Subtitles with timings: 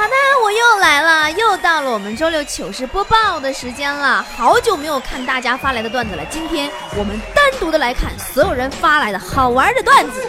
[0.00, 4.22] 好的，我又来了，又到了我们周六糗事播报的时间了。
[4.34, 10.26] 好久没有看大家发来的段子了，今天我们单独的来看所有人发来的好玩的段子。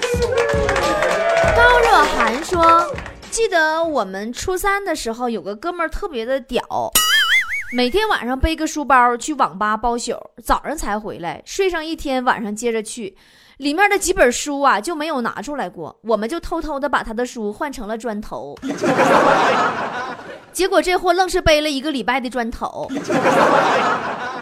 [1.56, 2.86] 高若涵说
[3.32, 6.62] ：“记得我们初三的时候，有个哥们儿特别的屌，
[7.72, 13.16] 每天晚上背个书包去网吧包宿，早上才回来，睡上一天，晚上接着去。”
[13.62, 18.58] 里面的几本书啊就没有拿出来过，我们就偷偷的把他的书换成了砖头，
[20.52, 22.90] 结果这货愣是背了一个礼拜的砖头。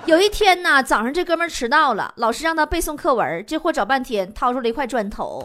[0.06, 5.44] 有一天呢，早上这哥们迟到了，老师让他背诵课文，这货找半天掏出了一块砖头，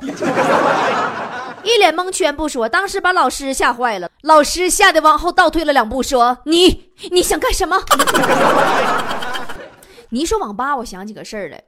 [1.64, 7.82] 一脸蒙圈不说，当时把老师吓坏了，老师吓得往后倒退了两步，说：“你你想干什么？”
[10.10, 11.60] 你一说网吧，我想起个事儿来。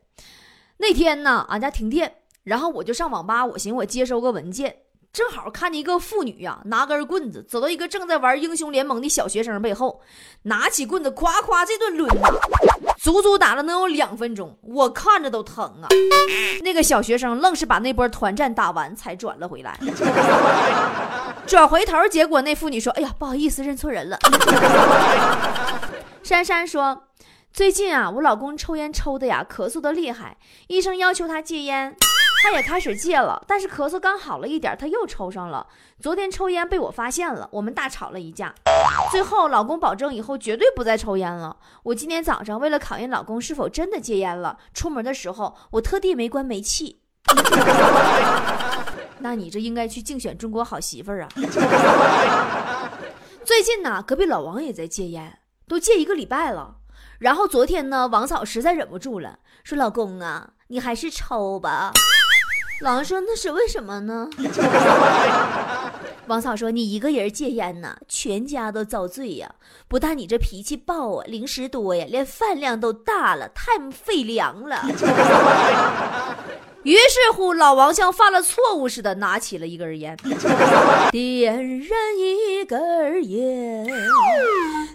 [0.78, 4.76] 那天呢，俺家停电，然后我就上网吧，我寻思我接收个文件，
[5.12, 10.00] 正好看见一个妇女呀、拿根棍子走到一个正在玩英雄联盟的小学生背后，
[10.42, 12.28] 拿起棍子夸夸这顿抡呐，
[12.98, 15.88] 足足打了能有两分钟，我看着都疼啊。
[16.62, 19.78] 那个小学生愣是把那波团战打完才转了回来，
[21.46, 24.18] 转回头，结果那妇女说：“哎呀，不好意思，认错人了。”
[26.22, 27.04] 珊珊说。
[27.56, 31.96] 最近啊，我老公抽烟抽的呀，咳嗽的厉害，医生要求他戒烟，
[32.44, 35.66] 他也开始戒了，但是咳嗽刚好了一点，他又抽上了。
[35.98, 38.54] 昨天抽烟被我发现了，我们大吵了一架，
[39.10, 41.56] 最后老公保证以后绝对不再抽烟了。
[41.82, 47.00] 我今天早上为了考验老公是否真的戒烟了，出门的时候我特地没关煤气。
[49.20, 51.28] 那你这应该去竞选中国好媳妇儿啊！
[53.46, 56.74] 最近呢，隔壁老王也在戒烟，都戒一个礼拜了。
[57.18, 61.92] 然后昨天呢，王嫂实在忍不住了，说：“老公啊，你还是抽吧。”
[62.82, 64.28] 老王说：“那是为什么呢？”
[66.28, 69.54] 王嫂说：“你一个人戒烟呐，全家都遭罪呀！
[69.88, 74.82] 不但你这脾气暴啊，零食多呀，连饭量都大了，太费粮了。”
[76.86, 80.16] 于是乎，老王像犯了错误似的，拿起了一根烟，
[81.10, 83.84] 点燃一根烟，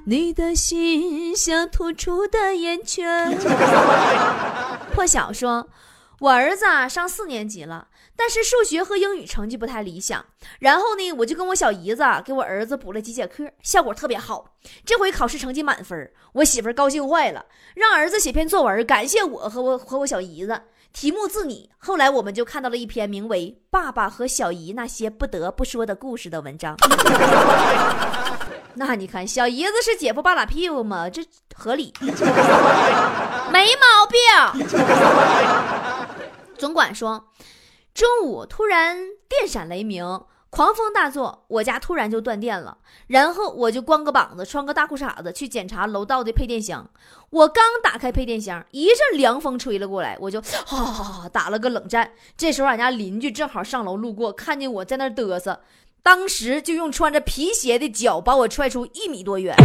[0.05, 3.37] 你的心像吐出的烟圈。
[4.95, 5.67] 破晓说
[6.21, 10.25] ：“我儿子啊，上四年级了，但是数学和英语成绩不太理想。
[10.59, 14.55] 然后呢，我就跟我小姨子啊给我儿子补了几节课，效果特别好。
[14.85, 20.61] 这回考试成绩满分，我媳妇儿高兴坏了，让儿子写篇作文，感谢我和我和我小姨子。”
[20.93, 21.69] 题目自拟。
[21.77, 26.75] 后来我们就看到了一篇名为《爸爸和小姨那些不得不说的故事》的文章。
[28.75, 31.09] 那你看，小姨子是姐夫扒拉屁股吗？
[31.09, 31.21] 这
[31.55, 31.93] 合理，
[33.51, 34.19] 没毛病。
[36.57, 37.27] 总管说，
[37.93, 38.97] 中午突然
[39.27, 40.21] 电闪雷鸣。
[40.51, 46.87] 狂风大作，我家突然就断电了，然后我就光个膀子，穿个大裤衩子去检查楼道的配电箱。
[47.29, 52.11] 我刚打开配电箱，一阵凉风吹了过来，我就哈哈哈打了个冷战。
[52.35, 55.61] 这时候俺家邻居正好上楼路过，看见我在那嘚瑟，
[56.03, 59.55] 当时就用穿着皮鞋的脚把我踹出一米多远。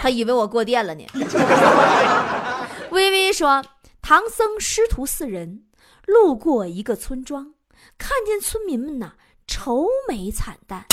[0.00, 1.04] 他以为我过电了呢。
[2.92, 3.60] 微微说，
[4.00, 5.64] 唐僧师徒四人
[6.06, 7.54] 路过一个村庄，
[7.98, 9.14] 看见村民们呐。
[9.46, 10.84] 愁眉惨淡，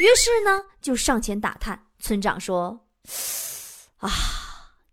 [0.00, 1.80] 于是呢就上前打探。
[1.98, 2.86] 村长说
[3.98, 4.10] ：“啊，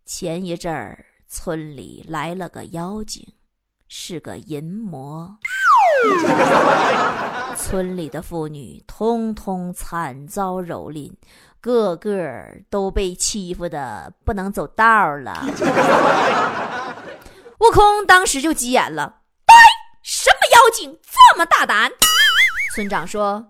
[0.05, 3.25] 前一阵儿村里来了个妖精，
[3.87, 5.37] 是个淫魔，
[7.57, 11.11] 村里的妇女通通惨遭蹂躏，
[11.59, 15.45] 个个都被欺负的不能走道了。
[17.59, 19.53] ”悟空当时就急眼了：“呆，
[20.01, 21.91] 什么妖精这么大胆？”
[22.73, 23.47] 村长说：“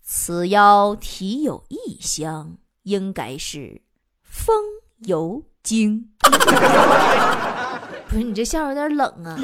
[0.00, 3.82] 此妖体有异香，应该是
[4.22, 4.56] 风
[4.98, 6.10] 油精。
[8.06, 9.36] ”不是你这笑有点冷啊！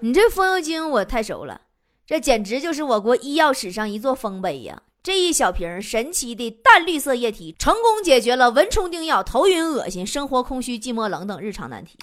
[0.00, 1.62] 你这风油精我太熟了，
[2.06, 4.82] 这简直就是我国医药史上一座丰碑呀！
[5.02, 11.96] 这一小瓶神奇的淡绿色液体，成功解决了蚊虫叮咬、头晕恶心、生活空虚、寂寞冷等日常难题。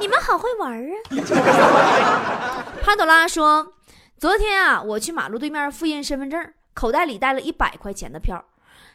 [0.00, 2.66] 你们好会玩啊！
[2.86, 3.72] 潘朵拉说
[4.16, 6.40] ：“昨天啊，我去马路对面复印身份证，
[6.72, 8.44] 口袋里带了一百块钱的票。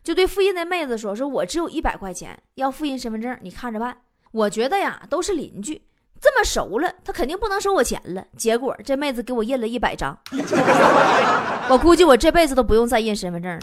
[0.02, 3.98] 就对复印那妹子说：“说我只有一百块钱，要复印身份证，你看着办。”
[4.32, 5.82] 我觉得呀，都是邻居，
[6.22, 8.24] 这么熟了，他肯定不能收我钱了。
[8.38, 10.18] 结果这妹子给我印了一百张，
[11.68, 13.60] 我估计我这辈子都不用再印身份证了。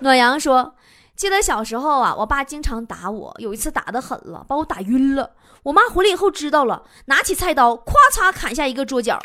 [0.00, 0.74] 暖阳说
[1.16, 5.30] ：“记得小时候啊，我爸经常打我，有一次打的狠了，把我打晕了。
[5.62, 9.18] 我妈回来以后知道了，拿起菜刀，咵嚓砍下一个桌角。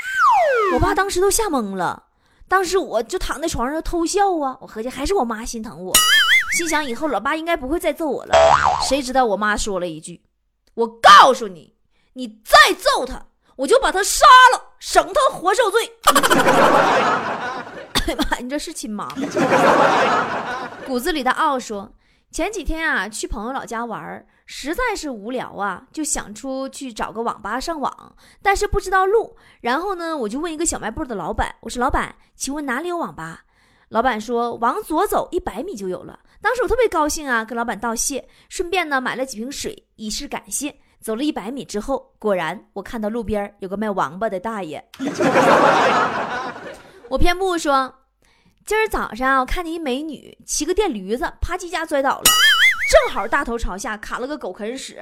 [0.74, 2.04] 我爸当时都吓懵了。”
[2.48, 5.94] 当时我就躺在床上偷笑啊，我合计还是我妈心疼我，
[6.58, 8.34] 心想以后老爸应该不会再揍我了。
[8.82, 10.22] 谁知道我妈说了一句
[10.76, 11.76] ：“我告诉你，
[12.14, 15.94] 你再揍他，我就把他杀了，省他活受罪。
[18.08, 19.28] ”哎妈，你这是亲妈吗？
[20.86, 21.92] 骨子里的傲说。
[22.32, 29.36] 前几天啊，去朋友老家玩，实在是无聊啊，就想出去找个网吧上网，但是不知道路。
[29.60, 33.42] 然后呢，我就问一个小卖部的老板，我说：“老板，请问哪里有网吧？”
[33.92, 40.74] 老板说：“往左走一百米就有了。”当时我特别高兴啊，跟老板道谢，顺便呢买了几瓶水以示感谢。
[41.02, 44.82] 走了一百米之后，果然我看到路边有个卖王八的大爷。
[47.12, 47.96] 我偏不说。
[48.66, 55.02] 今儿早上我看见一美女骑个电驴子，啪叽家摔倒了，正好大头朝下卡了个狗啃屎，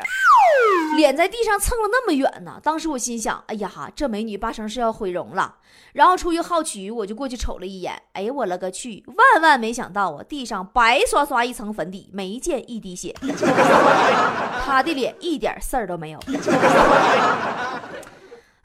[0.96, 2.60] 脸在地上蹭了那么远呢。
[2.64, 5.58] 当时我心想，哎呀，这美女八成是要毁容了。
[5.94, 8.02] 然后出于好奇，我就过去瞅了一眼。
[8.14, 9.04] 哎呀，我了个去！
[9.06, 13.14] 万万没想到啊，地上白刷刷一层粉底，没见一滴血，
[14.66, 16.20] 她的脸一点事儿都没有。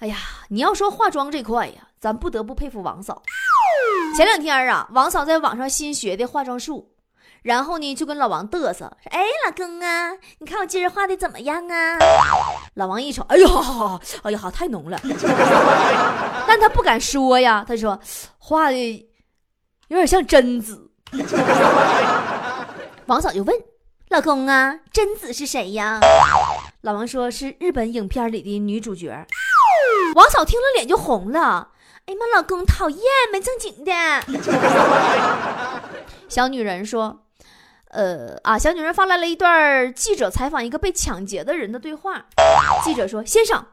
[0.04, 0.18] 哎呀，
[0.48, 3.22] 你要说化妆这块呀，咱不得不佩服王嫂。
[4.14, 6.92] 前两天啊，王嫂在网上新学的化妆术，
[7.40, 10.10] 然后呢就跟老王嘚瑟说：“哎，老公啊，
[10.40, 11.96] 你看我今儿画的怎么样啊？”
[12.76, 13.48] 老王一瞅，哎呀，
[14.24, 15.00] 哎呀，太浓了，
[16.46, 17.64] 但他不敢说呀。
[17.66, 17.98] 他说
[18.36, 19.08] ：“画的
[19.88, 20.90] 有点像贞子。”
[23.06, 23.56] 王嫂就问
[24.12, 25.98] ：“老公啊，贞子是谁呀？”
[26.84, 29.26] 老王说是日本影片里的女主角。
[30.14, 31.72] 王嫂听了脸就红了。
[32.06, 33.00] 哎呀妈，老公讨厌，
[33.32, 33.92] 没正经的。
[36.28, 37.24] 小女人说
[37.90, 42.26] ：“呃啊，小女人发来了一段记者采访一个被抢劫的人的对话。
[42.84, 43.66] 记者说：先生，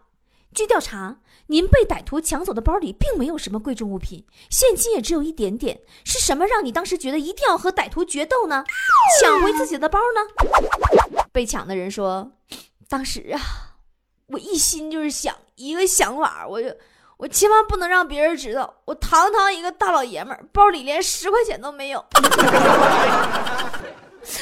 [0.54, 1.18] 据调查，
[1.48, 5.82] 您被歹徒抢走的包里并没有什么贵重物品，现金也只有一点点。
[6.06, 8.64] 是什么让你当时觉得一定要和歹徒决斗呢？
[9.22, 10.22] 抢回自己的包呢？”
[11.34, 12.32] 被抢的人说
[12.88, 13.42] ：“当时啊，
[14.28, 15.36] 我一心就是想
[15.70, 16.70] 一个想法，我就。”
[17.22, 22.04] 我千万不能让别人知道，我堂堂一个大老爷们儿，包里连十块钱都没有，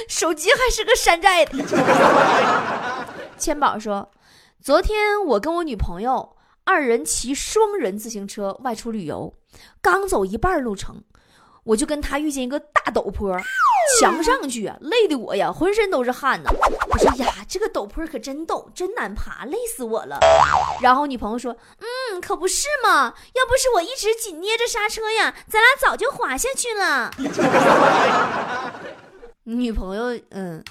[0.07, 1.62] 手机还是个山寨的。
[3.38, 4.10] 千宝说，
[4.62, 9.33] 昨天我跟我女朋友二人骑双人自行车外出旅游，
[9.81, 11.04] 刚走一半路程，
[11.66, 13.38] 我就跟他遇见一个大陡坡。
[14.00, 16.50] 墙上去啊，累的我呀，浑身都是汗呐。
[17.07, 20.19] 哎呀，这个陡坡可真陡，真难爬，累死我了。
[20.81, 27.11] 然后女朋友说，嗯，可不是嘛，要不是我一直紧捏着刹车呀，咱俩早就滑下去了。
[29.43, 30.63] 女朋友，嗯，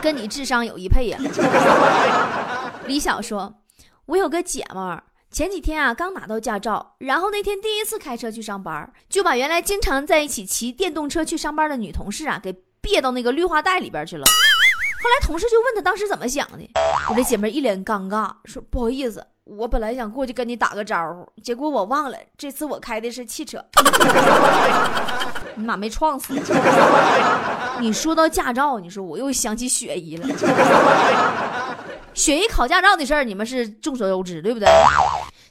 [0.00, 1.18] 跟你智商有一配呀。
[2.86, 3.54] 李晓说，
[4.06, 5.02] 我有个姐们儿。
[5.28, 14.24] 前几天啊，刚拿到驾照，然后那天第一次开车去上班，就把原来经常在一起骑电动车去上班的女同事啊，给别到那个绿化带里边去了。
[15.06, 16.68] 后来同事就问他当时怎么想的，
[17.08, 23.64] 我这姐妹一脸尴尬，说不好意思，我本来想过去跟你打个招呼，结果我忘了，这次我开的是汽车。
[25.54, 26.34] 你妈没撞死？
[27.78, 30.26] 你说到驾照，你说我又想起雪姨了。
[32.12, 34.68] 雪姨考驾照的事儿，你们是众所周知，对不对？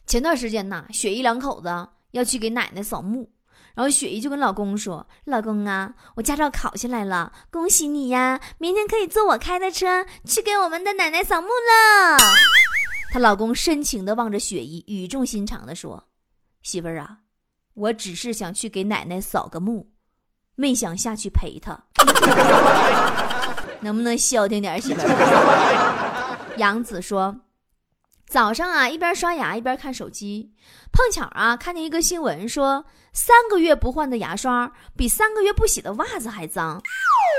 [0.06, 1.70] 前段时间呐，雪姨两口子
[2.12, 3.30] 要去给奶奶扫墓，
[3.75, 8.39] 然后雪姨就跟老公说：“老公啊，我驾照考下来了，恭喜你呀！
[8.58, 12.17] 明天可以坐我开的车去给我们的奶奶扫墓了。”
[13.12, 16.05] 她老公深情的望着雪姨，语重心长的说
[16.63, 17.17] ：“媳妇儿啊，
[17.74, 19.89] 我只是想去给奶奶扫个墓，
[20.55, 21.77] 没想下去陪她，
[23.82, 27.36] 能不能消停点，媳妇儿？” 杨子说。
[28.27, 30.51] 早上啊，一边刷牙一边看手机，
[30.91, 36.82] 碰巧啊看见一个新闻说，三个月不换的牙刷比三个月不洗的袜子还脏，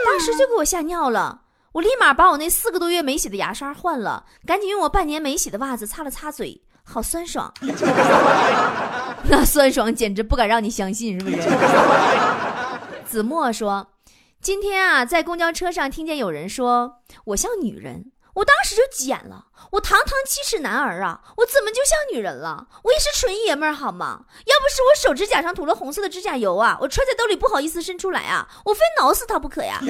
[0.05, 1.43] 当时就给我吓尿了。
[1.73, 7.53] 我立马把我那四个多月没洗的牙刷换了，赶紧用我半年没洗的袜子擦了擦嘴，好酸爽。
[9.29, 11.43] 那酸爽简直不敢让你相信，是不是？
[13.05, 13.87] 子墨说，
[14.41, 18.13] 今天啊在公交车上听见有人说我像女人。
[18.37, 22.69] 我当时就急眼了，我堂堂七尺男儿啊，我怎么就像女人了？
[22.85, 24.27] 我也是纯爷们儿好吗？
[24.45, 29.81] 要不是我手指甲上涂了红色的指甲油啊，我揣在兜里不好意思伸出来啊，我非挠死他不可呀！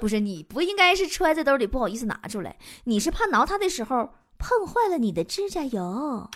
[0.00, 6.30] 不是你不应该是揣在兜里不好意思拿出来，你是怕挠他的时候碰坏了你的指甲油。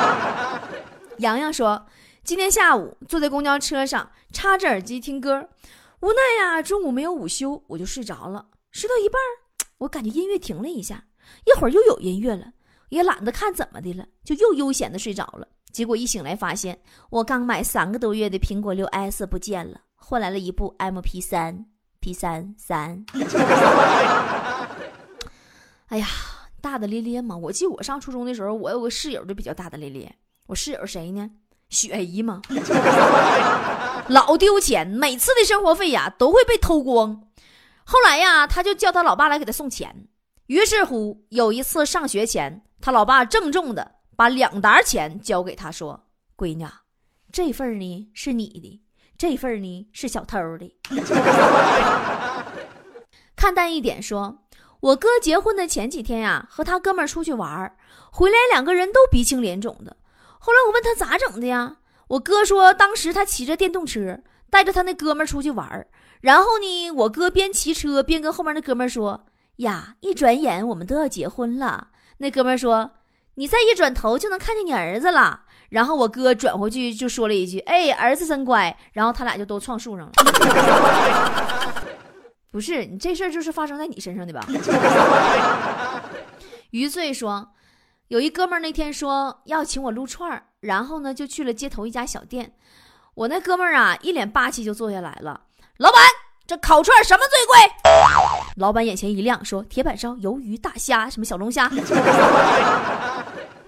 [1.18, 1.86] 洋洋说，
[2.22, 5.48] 今天下午坐在公交车上，插着耳机听歌，
[6.00, 8.44] 无奈呀，中午没有午休，我就睡着了。
[8.76, 9.18] 睡到一半，
[9.78, 11.02] 我感觉音乐停了一下，
[11.46, 12.52] 一会儿又有音乐了，
[12.90, 15.48] 也懒得看怎么的了，就又悠闲的睡着了。
[15.72, 16.78] 结果一醒来，发现
[17.08, 21.64] 我刚买三个多月的苹果六 S 不见了，换来了一部 MP 三
[22.00, 23.06] P 三三。
[25.88, 26.06] 哎呀，
[26.60, 27.34] 大大咧咧嘛！
[27.34, 30.14] 我记得我上初中的时候，我有个室友就比较大大咧咧。
[30.48, 31.30] 我室友谁呢？
[31.70, 32.42] 雪姨嘛，
[34.08, 37.22] 老丢钱，每次的生活费呀都会被偷光。
[37.88, 40.08] 后来呀，他就叫他老爸来给他送钱。
[40.46, 46.66] 于是乎，有一次上学前，他老爸郑重的把两沓钱交给他，说：“闺女，
[47.30, 48.82] 这份呢是你的，
[49.16, 50.76] 这份呢是小偷的。
[53.36, 54.38] ”看淡一点说，
[54.80, 57.76] 我哥结婚的前几天呀，和他哥们出去玩，
[58.10, 59.96] 回来两个人都鼻青脸肿的。
[60.40, 61.76] 后来我问他咋整的呀？
[62.08, 64.18] 我哥说，当时他骑着电动车
[64.56, 65.86] 带着他那哥们儿出去玩儿。
[66.22, 72.92] 然后呢，我哥边骑车边跟后面那哥们儿说：“呀，一转眼我们都要结婚了。”那哥们儿说
[73.36, 80.12] ：“你再一转头就能看见你儿子了。”然后我哥转回去就说了一句：“哎，儿子真乖。”然后他俩就都撞树上了。
[82.50, 84.40] 不是你这事儿就是发生在你身上的吧？
[86.72, 87.46] 余罪说，
[88.08, 92.54] 有一哥们儿那天说要请我撸串儿，然后呢就去了街头一家小店。
[93.16, 95.40] 我那哥们儿啊一脸霸气就坐下来了。
[95.78, 96.02] 老板，
[96.46, 97.56] 这烤串什么最贵？
[98.56, 101.70] 老板眼前一亮，说：“铁板烧、鱿鱼、大虾，什么小龙虾。”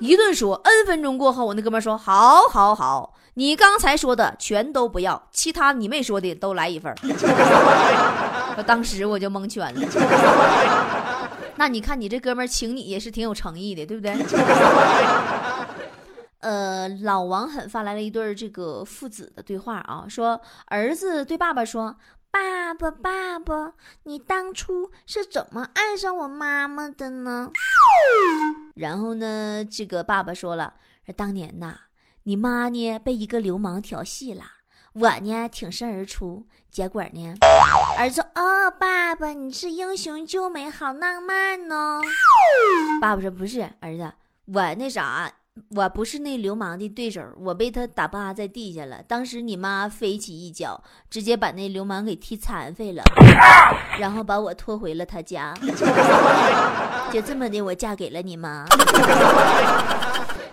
[0.01, 6.95] 一顿说，N 分钟过后，我那哥们儿说：“好，好，好，你刚才说的全都不要，其他你没说的都来一份
[8.55, 9.81] 我。”当时我就蒙圈了。
[11.57, 14.13] 那你看，你这哥们儿请你也是挺有诚意的，对不对？
[16.41, 21.97] 呃，老王狠发来了一对儿这个父子的对话啊，说儿子对爸爸说
[22.31, 23.73] ：“爸爸，爸爸，
[24.05, 27.51] 你当初是怎么爱上我妈妈的呢？”
[28.77, 31.77] 然后呢，这个爸爸说了：“说当年呐，
[32.23, 34.45] 你妈呢被一个流氓调戏了，
[34.93, 37.35] 我呢挺身而出，结果呢，
[37.99, 42.01] 儿子哦，爸爸你是英雄救美，好浪漫呢。”
[43.03, 44.13] 爸爸说：“不是，儿子，
[44.45, 45.33] 我那啥。”
[45.71, 49.03] 我不是那流氓的对手，我被他打趴在地下了。
[49.03, 53.03] 当时你妈飞起一脚，直接把那流氓给踢残废了，
[53.99, 55.55] 然后把我拖回了他家。
[57.13, 58.67] 就这么的，我嫁给了你妈。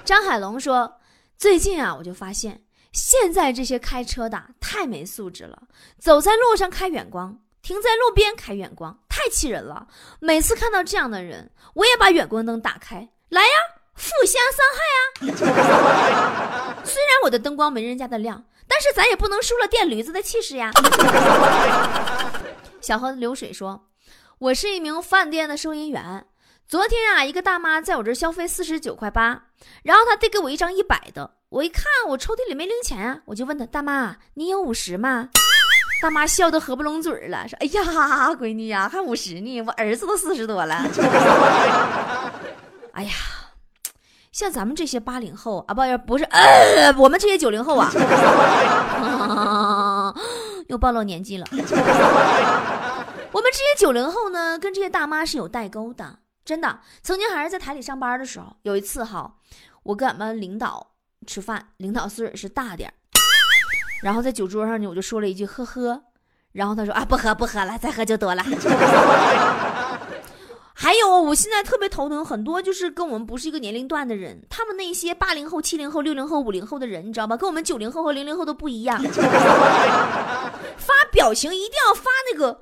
[0.03, 0.99] 张海龙说
[1.37, 5.63] ：“最近啊，我就发现现在这些开车的太没素质了，
[5.97, 9.87] 走在路上开远光，停在路边开远光，太气人了。
[10.19, 13.47] 每次看到这样的人，我也把远光灯打开，来呀！”
[13.95, 14.79] 互相伤害
[15.31, 16.75] 啊！
[16.83, 20.71] 虽然我的灯光没人家的亮，但是咱也不能输了电驴子的气势呀。
[22.81, 23.87] 小河流水说
[24.37, 26.25] ：“我是一名饭店的收银员，
[26.67, 29.45] 昨天啊，一个大妈在我这消费四十九块八，
[29.81, 35.29] 然后她递给我一张一百的，我一看我抽屉里没零钱啊，我就问她大妈，你有五十吗？
[36.01, 40.75] 大妈笑得合不拢嘴了，说：哎呀，闺女呀，还五十呢，我儿子都四十多了。
[42.93, 43.11] 哎呀。”
[44.35, 46.27] 像咱们这些八零后啊，不不是，
[46.97, 47.89] 我们这些九零后啊，
[50.67, 51.47] 又暴露年纪了。
[51.51, 51.63] 我们
[53.31, 56.81] 这些九零后呢，跟这些大妈是有代沟的，真的。
[57.01, 59.35] 曾经还是在台里上班的时候，有一次哈，
[59.83, 60.85] 我跟俺们领导
[61.25, 62.93] 吃饭，领导岁数是大点
[64.03, 66.03] 然后在酒桌上呢，我就说了一句呵呵，
[66.51, 68.43] 然后他说啊，不喝不喝了，再喝就多了。
[70.77, 77.37] 还有，我现在特别头疼，很多就是跟我们不是一个年龄段的人，他们那些八零后、七零后、六零后、五零后的人，你知道吧？
[77.37, 79.01] 跟我们九零后和零零后都不一样。
[80.77, 82.59] 发表情一定要发那个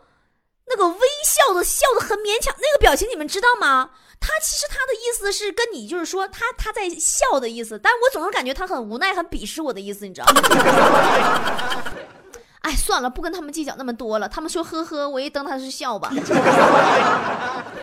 [0.68, 3.90] 那个微笑的，笑的很勉强，那个表情你们知道吗？
[4.20, 10.42] 他其实他的意思是跟你就是说他他在笑的意思，但我总是感觉他很无奈、很鄙视我的意思，你知道吗？
[12.62, 14.30] 哎，算了，不跟他们计较那么多了。
[14.30, 16.10] 他们说呵呵，我也当他是笑吧。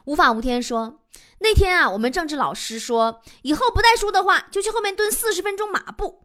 [0.05, 1.01] 无法无天说，
[1.39, 6.25] 那天啊，我们政治老师说，以后不带书的话，就去后面蹲四十分钟马步。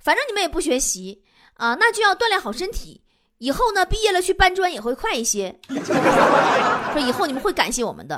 [0.00, 1.22] 反正你们也不学习
[1.54, 3.00] 啊，那就要锻炼好身体。
[3.38, 5.58] 以后呢，毕业了去搬砖也会快一些。
[5.68, 8.16] 说以后你们会感谢我们的。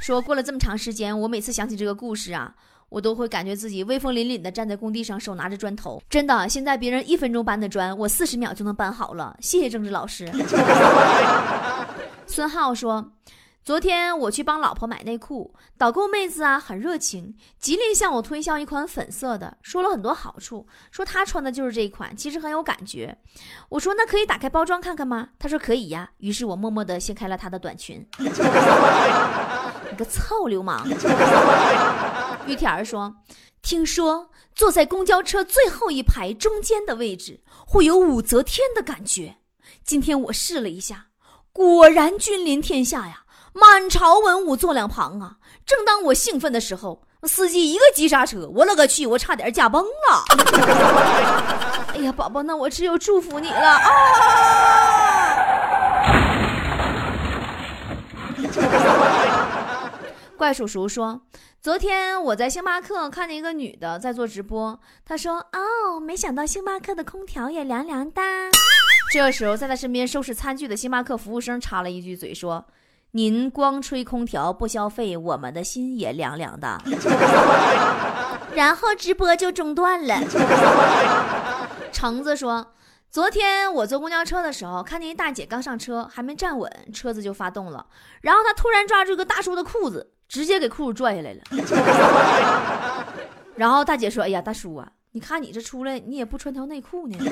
[0.00, 2.52] 说过了这么长时间，我每次想起这个故事啊，
[2.88, 6.02] 我都会感觉自己威风凛凛的站在工地上，手拿着砖头。
[6.10, 9.36] 真的，现在别人一分钟搬的砖，我四十秒就能搬好了。
[9.40, 10.30] 谢谢政治老师。
[12.26, 13.12] 孙浩说。
[13.66, 23.18] 昨天我去帮老婆买内裤，导购妹子啊很热情，极力向我推销一款粉色的，说了很多好处，说她穿的就是这一款，其实很有感觉。
[23.68, 25.30] 我说那可以打开包装看看吗？
[25.36, 26.08] 她说可以呀。
[26.18, 28.06] 于是我默默地掀开了她的短裙。
[28.20, 28.28] 你
[29.98, 30.86] 个臭流氓！
[32.46, 33.16] 玉田儿说，
[33.62, 39.38] 听说坐在公交车最后一排中间的位置会有武则天的感觉。
[39.82, 41.08] 今天我试了一下，
[41.50, 43.24] 果然君临天下呀。
[43.58, 45.36] 满朝文武坐两旁啊！
[45.64, 49.06] 正当我兴奋的时候，司机一个急刹车，我勒个去！
[49.06, 50.24] 我差点驾崩了！
[51.96, 53.88] 哎呀，宝宝，那我只有祝福你了啊！
[60.36, 61.22] 怪叔叔说，
[61.62, 68.20] 昨天我在星巴克看见一个女的在做直播，她说：“哦，没想到星巴克的空调也凉凉的。”
[69.10, 72.62] 这时候，在她身边收拾餐具的星巴克服务生插了一句嘴说。
[73.12, 76.78] 您光吹空调不消费，我们的心也凉凉的。
[78.54, 80.20] 然后直播就中断了。
[81.92, 82.74] 橙子说
[83.10, 87.86] ：“昨天我坐公交车的时候，看见一大姐刚上车，还没站稳，车子就发动了。
[88.20, 91.40] 然后她突然抓住一个大叔的裤子，直接给裤子拽下来了。
[93.56, 97.16] 然后大姐说：‘哎呀，大叔啊，你看你这出来，你也不穿条内裤呢。’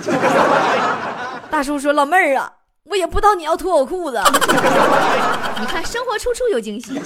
[1.51, 2.51] 大叔说：‘老妹儿啊。’”
[2.85, 4.19] 我也不知道你要脱我裤子，
[5.59, 7.01] 你看生活处处有惊喜。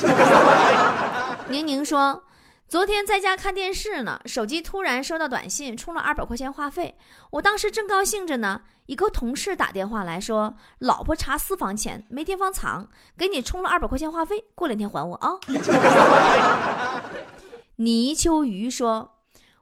[1.49, 2.25] 宁宁说，
[2.69, 6.97] 昨天在家看电视呢，手机突然收到短信，充了二百块钱话费。
[7.31, 15.39] 我当时正高兴着呢，一个同事打电话来说，老婆查私房钱，没地方藏，给你充了二百块钱话费，过两天还我啊。
[17.77, 19.13] 泥鳅鱼说，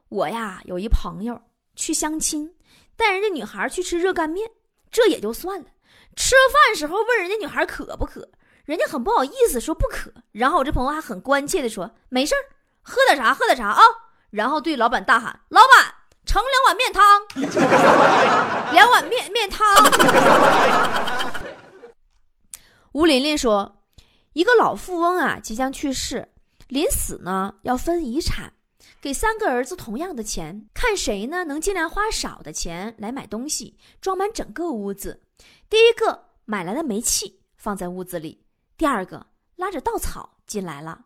[0.09, 1.39] 我呀有一朋友
[1.75, 2.55] 去相亲，
[2.95, 4.49] 带人家女孩去吃热干面，
[4.89, 5.67] 这也就算了。
[6.17, 8.27] 吃饭时候问人家女孩渴不渴，
[8.65, 10.11] 人家很不好意思说不渴。
[10.31, 12.41] 然后我这朋友还很关切的说：“没事儿，
[12.81, 13.83] 喝点啥喝点啥啊。”
[14.31, 15.93] 然后对老板大喊：“老板，
[16.25, 17.21] 盛两碗面汤，
[18.73, 19.65] 两碗面面汤。”
[22.93, 23.83] 吴琳琳说
[24.33, 26.27] ：“一个老富翁啊，即将去世，
[26.67, 28.53] 临死呢要分遗产，
[28.99, 35.21] 给三个儿子同样的钱，看谁呢能尽量花少的钱来买东西，装满整个屋子。”
[35.69, 38.45] 第一个买来的煤气放在屋子里，
[38.77, 39.27] 第二个
[39.57, 41.05] 拉着稻草进来了，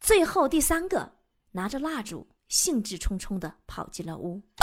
[0.00, 1.12] 最后第三个
[1.52, 4.42] 拿着蜡烛兴致冲冲的跑进了屋。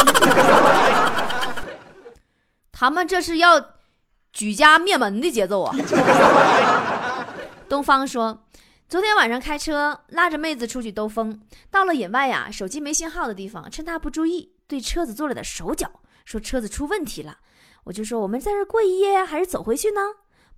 [2.73, 3.75] 他们这是要
[4.34, 5.73] 举家灭门的节奏啊！
[7.69, 8.45] 东方说，
[8.89, 15.89] 昨天晚上开车拉着妹子出去兜风，到了野外呀，手机没信号的地方，趁她不注意，对车子做了点手脚，
[16.25, 17.38] 说车子出问题了。
[17.85, 20.01] 我就说我们在这过一夜呀，还是走回去呢？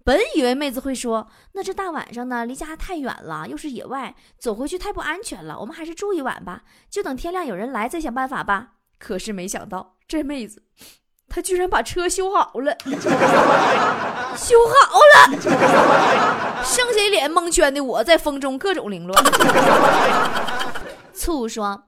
[0.04, 5.60] 本以为妹子会说，那这大晚上呢，离家太远了，又是野外，走回去太不安全了。
[5.60, 8.70] 我们还是住一晚吧，就等天亮有人来再想办法吧。
[8.98, 10.64] 可是没想到，这妹子
[11.30, 12.76] 她居然把车修好了，
[14.36, 15.40] 修好了，
[16.64, 19.24] 剩下一脸蒙圈的我在风中各种凌乱。
[21.14, 21.84] 醋说，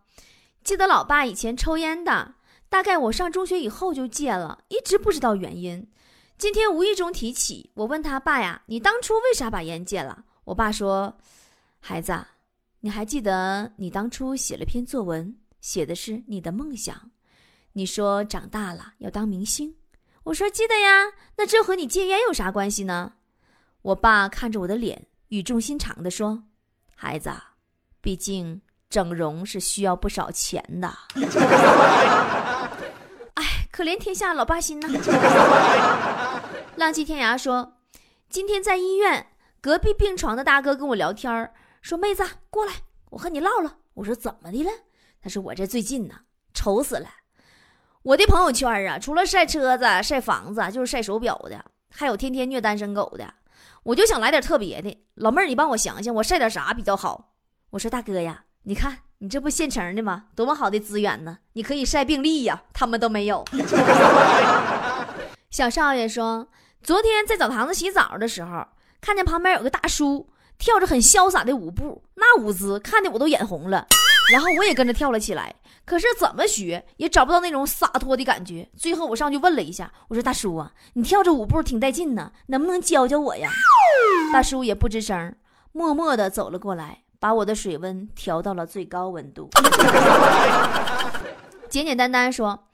[0.63, 2.36] 记得老爸以前抽烟的。
[2.74, 5.88] 大概我上中学以后就戒了，一直不知道原因。
[6.40, 11.16] 今天无意中提起，我问他爸呀：“你当初为啥把烟戒了？”我爸说
[11.80, 12.26] ：“孩子，
[12.80, 17.12] 你还记得你当初写了篇作文，写的是你的梦想。
[17.74, 19.76] 你说长大了要当明星。
[20.24, 21.14] 我说记得呀。
[21.38, 23.14] 那这和你戒烟有啥关系呢？”
[23.84, 26.46] 我爸看着我的脸，语重心长地说
[26.96, 27.30] ：“孩子，
[28.02, 28.60] 毕竟
[28.90, 30.92] 整容是需要不少钱的。
[33.74, 34.88] ”可怜天下老爸心呐！
[36.78, 37.80] 浪迹天涯说，
[38.30, 39.26] 今天在医院
[39.60, 42.74] 隔壁病床的大哥跟我聊天说：“妹子过来，
[43.10, 44.70] 我和你唠唠。”我说：“怎么的了？”
[45.20, 46.14] 他说：“我这最近呢，
[46.54, 47.10] 愁死了。
[48.04, 53.34] 我的朋友圈啊，除了晒车子、晒房子，就是晒手表的，还有天天虐单身狗的。
[53.82, 57.34] 我就想来点特别的，老妹儿，你帮我想想，我晒点啥比较好？”
[57.74, 60.26] 我说：“大哥呀，你看。”你这不现成的吗？
[60.36, 61.38] 多么好的资源呢！
[61.54, 63.46] 你可以晒病历呀，他们都没有。
[65.50, 66.50] 小少爷说，
[66.84, 68.68] 昨天在澡堂子洗澡的时候，
[69.00, 73.88] 看见旁边有个大叔跳着很潇洒的舞步，那舞姿看的我都眼红了。
[74.30, 75.56] 然后我也跟着跳了起来。
[75.86, 78.70] 可是怎么学也找不到那种洒脱的感觉。
[78.76, 83.50] 最后我上去问了一下，我说：“大叔啊，你跳这舞步挺带劲呢，能不能教教我呀？”
[84.34, 85.34] 大叔也不吱声，
[85.72, 89.50] 默默地走了过来，把我的水温调到了最高温度。
[91.72, 92.66] 简简单单说：“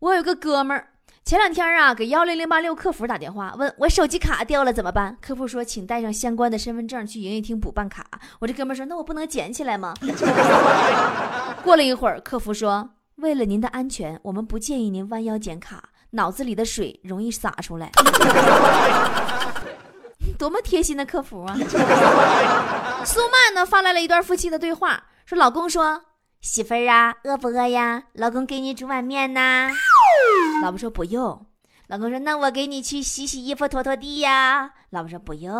[0.00, 0.88] 我有个哥们儿。”
[1.26, 5.18] 前两天啊，给幺零零八六客服打电话，问我手机卡掉了怎么办？
[5.20, 8.06] 客服说，请带上相关的身份证去营业厅补办卡。
[8.38, 9.92] 我这哥们说，那我不能捡起来吗？
[11.62, 17.90] 过了一会儿，客服说，为了您的安全，我们不建议您弯腰捡卡，脑子里的水容易洒出来。
[20.42, 21.54] 多么贴心的客服啊！
[23.04, 26.02] 苏曼呢发来了一段夫妻的对话，说老公说，
[26.40, 28.02] 媳妇儿啊，饿不饿呀？
[28.14, 29.70] 老公给你煮碗面呐。
[30.60, 31.46] 老婆说不用，
[31.86, 34.72] 老公说那我给你去洗洗衣服、拖拖地呀。
[34.90, 35.54] 老婆说不用。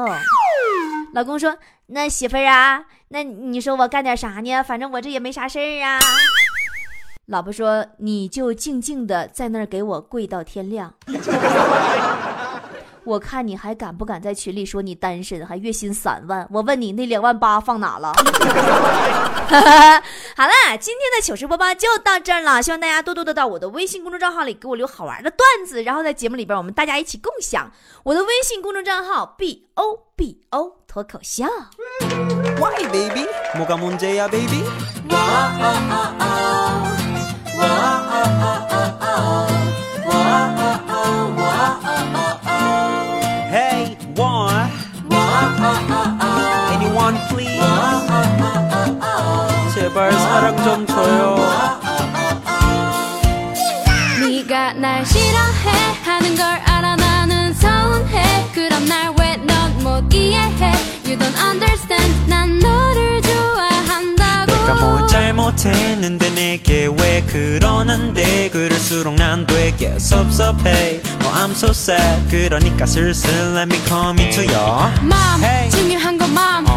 [1.14, 4.64] 老公说那媳妇儿啊，那你说我干点啥呢？
[4.64, 6.00] 反正我这也没啥事儿啊。
[7.26, 10.92] 老婆说你就静静的在那儿给我跪到天亮。
[13.03, 16.45] 我看你还敢不敢在群里说你单身，还月薪三万？
[16.51, 18.13] 我问你那两万八放哪了？
[20.35, 27.71] 好了，今天的糗事播报就到这儿了，希望大家多多的到我的微信公众账号里给我留好玩的段子，然后在节目里边我们大家一起共享。
[28.03, 31.45] 我的微信公众账号 b o b o 脱口秀。
[32.59, 33.25] Why baby?
[33.55, 34.63] 뭐가 문제야 baby?
[37.59, 38.00] Hey,
[51.02, 51.36] 줘요.
[54.20, 55.70] 네가 날 싫어해
[56.04, 56.96] 하는 걸 알아.
[56.96, 58.22] 나는 서운해.
[58.54, 60.72] 그럼 날 왜 넌 못 이해해?
[61.04, 62.12] You don't understand.
[62.28, 64.52] 난 너를 좋아한다고.
[64.52, 68.48] 내가 뭘 잘못했는데 내게 왜 그러는데?
[68.50, 71.00] 그럴수록 난 되게 섭섭해.
[71.24, 72.28] Oh I'm so sad.
[72.30, 75.70] 그러니까 슬슬 let me come into your 맘 Hey.
[75.70, 76.11] 중요한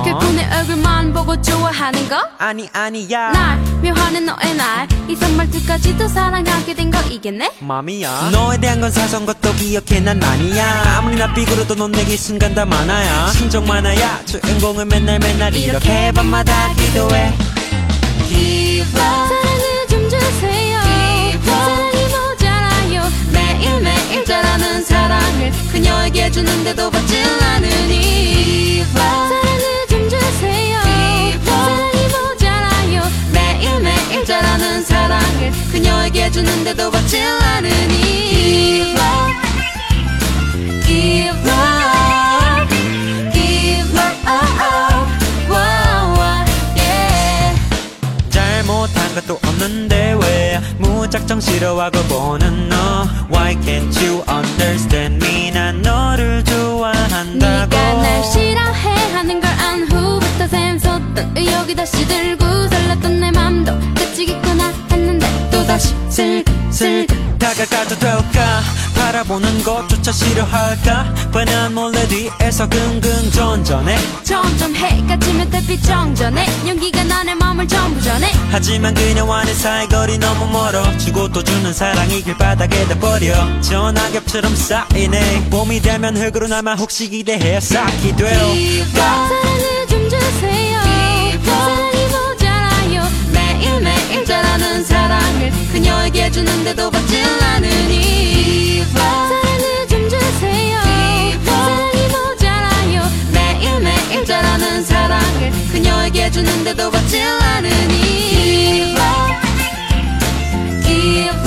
[0.06, 0.20] 건맘 어.
[0.20, 2.18] 그분의 얼굴만 보고 좋아하는 거?
[2.38, 3.32] 아니 아니야.
[3.32, 4.88] 날 묘하는 너의 날.
[5.08, 7.52] 이성 말투까지도 사랑하게 된 거 이겠네?
[7.60, 8.30] 맘이야.
[8.32, 10.00] 너에 대한 건 사소한 것도 기억해.
[10.02, 10.96] 난 아니야.
[10.98, 13.28] 아무리 나 삐그러도 넌 내게 순간 다 많아야.
[13.30, 14.22] 신정 많아야.
[14.26, 17.34] 주인공은 맨날 맨날 이렇게 밤마다 기도해.
[18.28, 20.80] Give up 사랑을 좀 주세요.
[21.44, 23.04] 사랑이 모자라요.
[23.32, 28.84] 매일매일 자라는 사랑을 그녀에게 주는데도 받질 않으니
[34.26, 38.96] 매일매일 자라는 사랑을 그녀에게 주는데도 받질 않으니
[40.86, 42.74] Give up
[43.32, 44.26] Give up
[45.50, 46.18] Wow,
[46.76, 47.60] yeah.
[48.30, 53.08] 잘못한 것도 없는데 왜 무작정 싫어하고 보는 너?
[53.32, 55.52] Why can't you understand me?
[55.52, 57.38] 난 너를 좋아한다고.
[57.38, 62.44] 네가 날 싫어해 하는 걸 안 후부터 샘솟던 의욕이 다시 들고
[65.76, 67.06] 다시 슬슬
[67.38, 68.62] 다가가도 될까?
[68.96, 71.14] 바라보는 것조차 싫어할까?
[71.34, 73.98] 뻔한 몰래 뒤에서 긍긍 전전해?
[74.24, 76.46] 점점 해가 지면 달빛 정전해.
[76.66, 78.32] 용기가 나의 마음을 전부 전해.
[78.52, 80.98] 하지만 그녀와의 사이 거리 너무 멀어.
[80.98, 83.62] 주고 또 주는 사랑이 길 바닥에 닿버려.
[83.62, 85.50] 전화겹처럼 쌓이네.
[85.50, 88.40] 봄이 되면 흙으로 남아 혹시 기대해 쌓기 돼요
[88.94, 90.75] 사랑을 좀 주세요
[96.06, 100.80] 너에게 해주는데도 받질 않으니 디바 사랑을 좀 주세요.
[101.44, 103.02] 사랑이 모자라요.
[103.34, 109.41] 매일매일 잘하는 사랑을 그녀에게 주는데도 받질 않으니 디바
[110.84, 111.44] 디바